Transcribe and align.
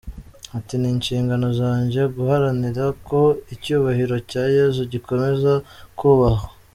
Ati,“Ni 0.57 0.87
inshingano 0.95 1.47
zanjye 1.59 2.01
guharanira 2.15 2.83
ko 3.07 3.19
Icyubahiro 3.53 4.15
cya 4.29 4.43
Yezu 4.55 4.81
gikomeza 4.93 5.51
kubahwa. 5.99 6.49